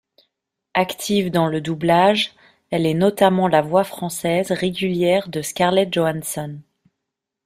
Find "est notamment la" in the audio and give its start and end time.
2.87-3.61